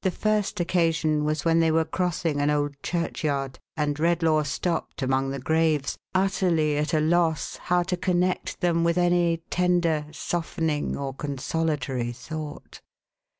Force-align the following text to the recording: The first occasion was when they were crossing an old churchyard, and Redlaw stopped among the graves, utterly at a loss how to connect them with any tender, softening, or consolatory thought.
The 0.03 0.09
first 0.09 0.59
occasion 0.59 1.25
was 1.25 1.45
when 1.45 1.59
they 1.59 1.69
were 1.69 1.85
crossing 1.85 2.41
an 2.41 2.49
old 2.49 2.75
churchyard, 2.81 3.59
and 3.77 3.97
Redlaw 3.99 4.41
stopped 4.47 5.03
among 5.03 5.29
the 5.29 5.37
graves, 5.37 5.95
utterly 6.15 6.75
at 6.75 6.95
a 6.95 6.99
loss 6.99 7.57
how 7.57 7.83
to 7.83 7.95
connect 7.97 8.61
them 8.61 8.83
with 8.83 8.97
any 8.97 9.43
tender, 9.51 10.07
softening, 10.09 10.97
or 10.97 11.13
consolatory 11.13 12.13
thought. 12.13 12.81